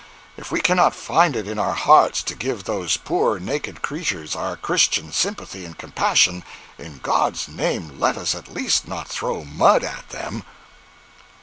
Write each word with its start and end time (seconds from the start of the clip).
If 0.35 0.51
we 0.51 0.61
cannot 0.61 0.95
find 0.95 1.35
it 1.35 1.47
in 1.47 1.59
our 1.59 1.75
hearts 1.75 2.23
to 2.23 2.33
give 2.33 2.63
those 2.63 2.97
poor 2.97 3.37
naked 3.37 3.83
creatures 3.83 4.35
our 4.35 4.55
Christian 4.57 5.11
sympathy 5.11 5.63
and 5.63 5.77
compassion, 5.77 6.43
in 6.79 6.97
God's 7.03 7.47
name 7.47 7.99
let 7.99 8.17
us 8.17 8.33
at 8.33 8.51
least 8.51 8.87
not 8.87 9.07
throw 9.07 9.43
mud 9.43 9.83
at 9.83 10.09
them. 10.09 10.41